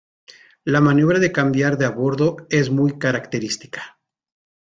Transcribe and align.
La 0.75 0.79
maniobra 0.85 1.19
de 1.23 1.29
cambiar 1.31 1.77
de 1.77 1.85
a 1.85 1.91
bordo 1.91 2.47
es 2.49 2.71
muy 2.71 2.97
característica. 2.97 3.99